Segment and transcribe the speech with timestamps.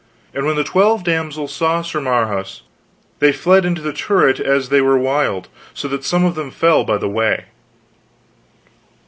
[0.33, 2.63] And when the twelve damsels saw Sir Marhaus
[3.19, 6.83] they fled into the turret as they were wild, so that some of them fell
[6.83, 7.43] by the way.